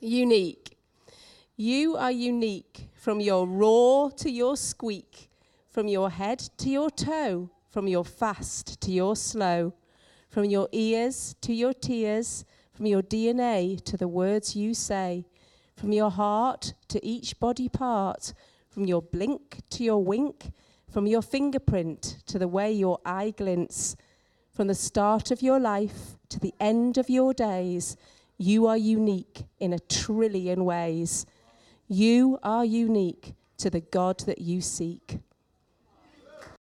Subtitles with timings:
[0.00, 0.76] Unique.
[1.56, 5.30] You are unique from your roar to your squeak,
[5.70, 9.72] from your head to your toe, from your fast to your slow,
[10.28, 15.24] from your ears to your tears, from your DNA to the words you say,
[15.74, 18.34] from your heart to each body part,
[18.68, 20.52] from your blink to your wink,
[20.90, 23.96] from your fingerprint to the way your eye glints,
[24.52, 27.96] from the start of your life to the end of your days,
[28.38, 31.26] you are unique in a trillion ways.
[31.88, 35.20] You are unique to the God that you seek.